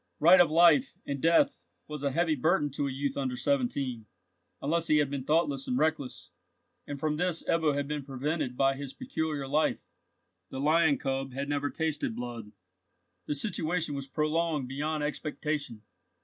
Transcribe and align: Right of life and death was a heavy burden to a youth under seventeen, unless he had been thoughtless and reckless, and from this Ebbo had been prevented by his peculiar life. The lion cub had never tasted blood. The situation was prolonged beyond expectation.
Right 0.19 0.41
of 0.41 0.49
life 0.49 0.97
and 1.05 1.21
death 1.21 1.59
was 1.87 2.01
a 2.01 2.09
heavy 2.09 2.33
burden 2.33 2.71
to 2.71 2.87
a 2.87 2.91
youth 2.91 3.15
under 3.15 3.37
seventeen, 3.37 4.07
unless 4.59 4.87
he 4.87 4.97
had 4.97 5.11
been 5.11 5.25
thoughtless 5.25 5.67
and 5.67 5.77
reckless, 5.77 6.31
and 6.87 6.99
from 6.99 7.17
this 7.17 7.43
Ebbo 7.43 7.75
had 7.75 7.87
been 7.87 8.03
prevented 8.03 8.57
by 8.57 8.73
his 8.75 8.93
peculiar 8.95 9.47
life. 9.47 9.85
The 10.49 10.59
lion 10.59 10.97
cub 10.97 11.33
had 11.33 11.49
never 11.49 11.69
tasted 11.69 12.15
blood. 12.15 12.51
The 13.27 13.35
situation 13.35 13.93
was 13.93 14.07
prolonged 14.07 14.67
beyond 14.67 15.03
expectation. 15.03 15.83